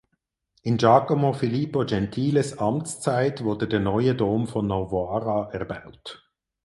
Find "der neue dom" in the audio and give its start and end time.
3.67-4.47